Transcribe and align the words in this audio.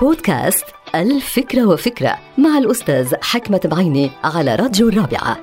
بودكاست 0.00 0.64
الفكرة 0.94 1.64
وفكرة 1.64 2.18
مع 2.38 2.58
الأستاذ 2.58 3.14
حكمة 3.22 3.60
بعيني 3.64 4.10
على 4.24 4.54
راديو 4.54 4.88
الرابعة. 4.88 5.38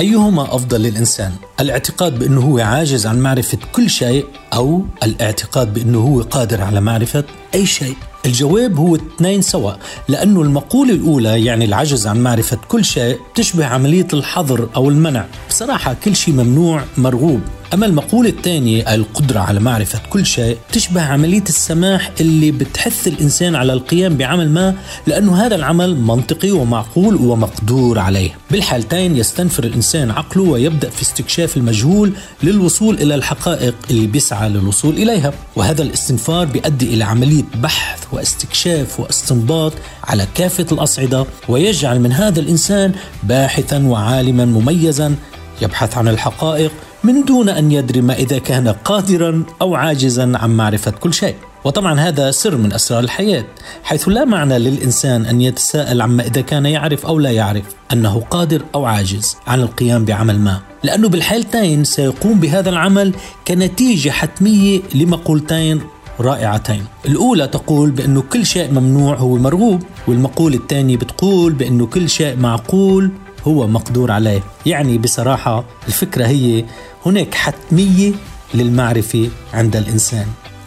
أيهما 0.00 0.54
أفضل 0.54 0.80
للإنسان؟ 0.82 1.32
الاعتقاد 1.60 2.18
بأنه 2.18 2.40
هو 2.40 2.58
عاجز 2.58 3.06
عن 3.06 3.20
معرفة 3.20 3.58
كل 3.72 3.90
شيء 3.90 4.26
أو 4.54 4.84
الاعتقاد 5.02 5.74
بأنه 5.74 5.98
هو 5.98 6.20
قادر 6.20 6.62
على 6.62 6.80
معرفة 6.80 7.24
أي 7.54 7.66
شيء؟ 7.66 7.94
الجواب 8.26 8.76
هو 8.76 8.96
اثنين 8.96 9.42
سوا 9.42 9.72
لأنه 10.08 10.42
المقولة 10.42 10.94
الأولى 10.94 11.44
يعني 11.44 11.64
العجز 11.64 12.06
عن 12.06 12.22
معرفة 12.22 12.58
كل 12.68 12.84
شيء 12.84 13.18
تشبه 13.34 13.66
عملية 13.66 14.08
الحظر 14.12 14.68
أو 14.76 14.88
المنع. 14.88 15.26
بصراحة 15.48 15.94
كل 16.04 16.16
شيء 16.16 16.34
ممنوع 16.34 16.84
مرغوب. 16.98 17.40
أما 17.74 17.86
المقولة 17.86 18.28
الثانية 18.30 18.94
القدرة 18.94 19.40
على 19.40 19.60
معرفة 19.60 20.00
كل 20.10 20.26
شيء 20.26 20.58
تشبه 20.72 21.02
عملية 21.02 21.42
السماح 21.42 22.10
اللي 22.20 22.50
بتحث 22.50 23.08
الإنسان 23.08 23.54
على 23.54 23.72
القيام 23.72 24.16
بعمل 24.16 24.50
ما 24.50 24.74
لأنه 25.06 25.46
هذا 25.46 25.54
العمل 25.56 25.96
منطقي 25.96 26.50
ومعقول 26.50 27.14
ومقدور 27.14 27.98
عليه. 27.98 28.30
بالحالتين 28.50 29.16
يستنفر 29.16 29.64
الإنسان 29.64 30.10
عقله 30.10 30.42
ويبدأ 30.42 30.90
في 30.90 31.02
استكشاف 31.02 31.56
المجهول 31.56 32.12
للوصول 32.42 32.94
إلى 32.94 33.14
الحقائق 33.14 33.74
اللي 33.90 34.06
بيسعى 34.06 34.48
للوصول 34.48 34.94
إليها. 34.94 35.32
وهذا 35.56 35.82
الاستنفار 35.82 36.46
بيؤدي 36.46 36.94
إلى 36.94 37.04
عملية 37.04 37.44
بحث 37.54 38.06
واستكشاف 38.12 39.00
واستنباط 39.00 39.72
على 40.04 40.26
كافة 40.34 40.66
الأصعدة 40.72 41.26
ويجعل 41.48 42.00
من 42.00 42.12
هذا 42.12 42.40
الإنسان 42.40 42.92
باحثا 43.22 43.86
وعالما 43.86 44.44
مميزا 44.44 45.14
يبحث 45.62 45.98
عن 45.98 46.08
الحقائق 46.08 46.72
من 47.04 47.24
دون 47.24 47.48
أن 47.48 47.72
يدري 47.72 48.00
ما 48.00 48.14
إذا 48.14 48.38
كان 48.38 48.68
قادرا 48.68 49.44
أو 49.62 49.74
عاجزا 49.74 50.32
عن 50.38 50.56
معرفة 50.56 50.90
كل 50.90 51.14
شيء. 51.14 51.34
وطبعا 51.64 52.00
هذا 52.00 52.30
سر 52.30 52.56
من 52.56 52.72
أسرار 52.72 53.00
الحياة، 53.00 53.44
حيث 53.82 54.08
لا 54.08 54.24
معنى 54.24 54.58
للإنسان 54.58 55.26
أن 55.26 55.40
يتساءل 55.40 56.02
عما 56.02 56.26
إذا 56.26 56.40
كان 56.40 56.66
يعرف 56.66 57.06
أو 57.06 57.18
لا 57.18 57.30
يعرف 57.30 57.64
أنه 57.92 58.20
قادر 58.30 58.62
أو 58.74 58.84
عاجز 58.84 59.36
عن 59.46 59.60
القيام 59.60 60.04
بعمل 60.04 60.40
ما، 60.40 60.60
لأنه 60.82 61.08
بالحالتين 61.08 61.84
سيقوم 61.84 62.40
بهذا 62.40 62.70
العمل 62.70 63.14
كنتيجة 63.48 64.10
حتمية 64.10 64.80
لمقولتين 64.94 65.80
رائعتين 66.20 66.84
الأولى 67.06 67.46
تقول 67.46 67.90
بأنه 67.90 68.22
كل 68.22 68.46
شيء 68.46 68.70
ممنوع 68.70 69.16
هو 69.16 69.36
مرغوب 69.36 69.82
والمقولة 70.06 70.56
الثانية 70.56 70.96
بتقول 70.96 71.52
بأنه 71.52 71.86
كل 71.86 72.08
شيء 72.08 72.36
معقول 72.36 73.10
هو 73.46 73.66
مقدور 73.66 74.10
عليه. 74.12 74.42
يعني 74.66 74.98
بصراحة 74.98 75.64
الفكرة 75.88 76.26
هي 76.26 76.64
هناك 77.06 77.34
حتمية 77.34 78.12
للمعرفة 78.54 79.30
عند 79.54 79.76
الإنسان. 79.76 80.26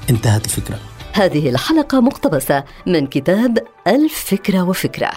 انتهت 0.09 0.45
الفكرة. 0.45 0.79
هذه 1.13 1.49
الحلقة 1.49 2.01
مقتبسة 2.01 2.63
من 2.87 3.07
كتاب 3.07 3.57
الفكرة 3.87 4.63
وفكرة. 4.63 5.11